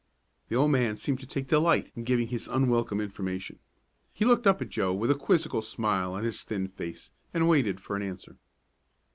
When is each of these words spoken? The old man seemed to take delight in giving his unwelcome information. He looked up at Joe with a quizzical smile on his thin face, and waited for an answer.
The 0.49 0.55
old 0.55 0.71
man 0.71 0.97
seemed 0.97 1.19
to 1.19 1.27
take 1.27 1.45
delight 1.47 1.91
in 1.95 2.05
giving 2.05 2.29
his 2.29 2.47
unwelcome 2.47 2.99
information. 2.99 3.59
He 4.11 4.25
looked 4.25 4.47
up 4.47 4.59
at 4.59 4.69
Joe 4.69 4.91
with 4.95 5.11
a 5.11 5.15
quizzical 5.15 5.61
smile 5.61 6.13
on 6.13 6.23
his 6.23 6.41
thin 6.41 6.69
face, 6.69 7.11
and 7.35 7.47
waited 7.47 7.79
for 7.79 7.95
an 7.95 8.01
answer. 8.01 8.37